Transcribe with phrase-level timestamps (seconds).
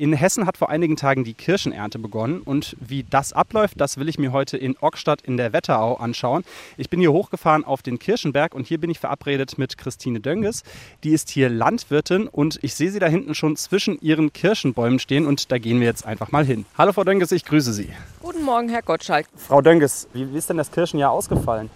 [0.00, 4.08] In Hessen hat vor einigen Tagen die Kirschenernte begonnen und wie das abläuft, das will
[4.08, 6.42] ich mir heute in Ockstadt in der Wetterau anschauen.
[6.78, 10.62] Ich bin hier hochgefahren auf den Kirschenberg und hier bin ich verabredet mit Christine Dönges.
[11.04, 15.26] Die ist hier Landwirtin und ich sehe sie da hinten schon zwischen ihren Kirschenbäumen stehen
[15.26, 16.64] und da gehen wir jetzt einfach mal hin.
[16.78, 17.90] Hallo Frau Dönges, ich grüße Sie.
[18.22, 19.26] Guten Morgen, Herr Gottschalk.
[19.36, 21.68] Frau Dönges, wie, wie ist denn das Kirschenjahr ausgefallen?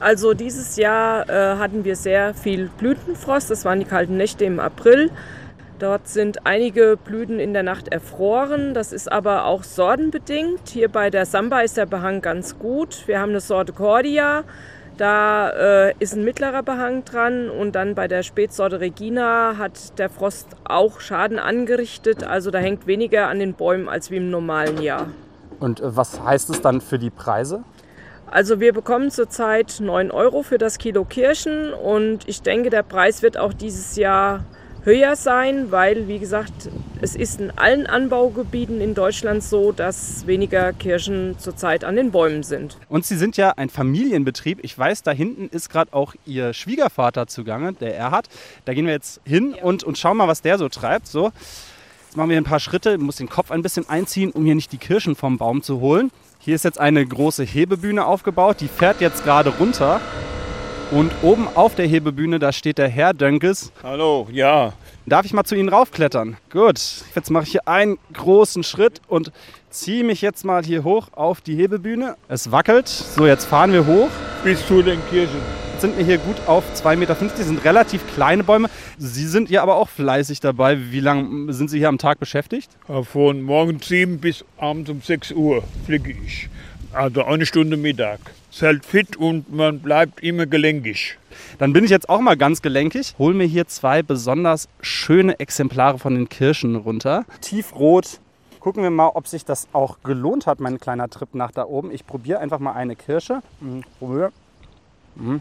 [0.00, 3.50] Also dieses Jahr äh, hatten wir sehr viel Blütenfrost.
[3.50, 5.10] Das waren die kalten Nächte im April.
[5.80, 8.74] Dort sind einige Blüten in der Nacht erfroren.
[8.74, 10.68] Das ist aber auch sortenbedingt.
[10.68, 13.08] Hier bei der Samba ist der Behang ganz gut.
[13.08, 14.44] Wir haben eine Sorte Cordia.
[14.98, 20.10] Da äh, ist ein mittlerer Behang dran und dann bei der Spätsorte Regina hat der
[20.10, 22.24] Frost auch Schaden angerichtet.
[22.24, 25.06] Also da hängt weniger an den Bäumen als wie im normalen Jahr.
[25.60, 27.64] Und äh, was heißt es dann für die Preise?
[28.26, 33.22] Also wir bekommen zurzeit 9 Euro für das Kilo Kirschen und ich denke, der Preis
[33.22, 34.44] wird auch dieses Jahr
[34.82, 36.70] höher sein, weil, wie gesagt,
[37.02, 42.42] es ist in allen Anbaugebieten in Deutschland so, dass weniger Kirschen zurzeit an den Bäumen
[42.42, 42.78] sind.
[42.88, 44.60] Und Sie sind ja ein Familienbetrieb.
[44.62, 48.28] Ich weiß, da hinten ist gerade auch Ihr Schwiegervater zugange, der Erhard.
[48.64, 49.64] Da gehen wir jetzt hin ja.
[49.64, 51.06] und, und schauen mal, was der so treibt.
[51.06, 51.32] So.
[52.06, 54.72] Jetzt machen wir ein paar Schritte, muss den Kopf ein bisschen einziehen, um hier nicht
[54.72, 56.10] die Kirschen vom Baum zu holen.
[56.38, 60.00] Hier ist jetzt eine große Hebebühne aufgebaut, die fährt jetzt gerade runter.
[60.90, 63.70] Und oben auf der Hebebühne, da steht der Herr Dönkes.
[63.84, 64.72] Hallo, ja.
[65.06, 66.36] Darf ich mal zu Ihnen raufklettern?
[66.50, 66.80] Gut,
[67.14, 69.30] jetzt mache ich hier einen großen Schritt und
[69.70, 72.16] ziehe mich jetzt mal hier hoch auf die Hebebühne.
[72.26, 72.88] Es wackelt.
[72.88, 74.08] So, jetzt fahren wir hoch.
[74.42, 75.38] Bis zu den Kirchen.
[75.72, 77.14] Jetzt sind wir hier gut auf 2,50 Meter.
[77.14, 78.68] Das sind relativ kleine Bäume.
[78.98, 80.76] Sie sind ja aber auch fleißig dabei.
[80.90, 82.68] Wie lange sind Sie hier am Tag beschäftigt?
[83.04, 86.48] Von morgens 7 bis abends um 6 Uhr fliege ich.
[86.92, 88.18] Also eine Stunde Mittag.
[88.52, 91.18] Es hält fit und man bleibt immer gelenkig.
[91.58, 93.14] Dann bin ich jetzt auch mal ganz gelenkig.
[93.18, 97.24] Hol mir hier zwei besonders schöne Exemplare von den Kirschen runter.
[97.40, 98.20] Tiefrot.
[98.58, 101.92] Gucken wir mal, ob sich das auch gelohnt hat, mein kleiner Trip nach da oben.
[101.92, 103.40] Ich probiere einfach mal eine Kirsche.
[103.60, 103.84] Mhm.
[105.14, 105.40] Mhm.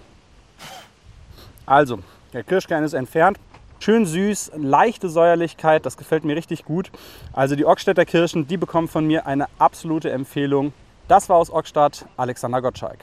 [1.65, 1.99] Also,
[2.33, 3.37] der Kirschkern ist entfernt.
[3.79, 6.91] Schön süß, leichte Säuerlichkeit, das gefällt mir richtig gut.
[7.31, 10.73] Also die Ockstädter Kirschen, die bekommen von mir eine absolute Empfehlung.
[11.09, 12.99] Das war aus Ockstadt, Alexander Gottschalk.